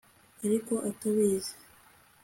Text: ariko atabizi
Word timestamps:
ariko 0.45 0.73
atabizi 0.89 1.53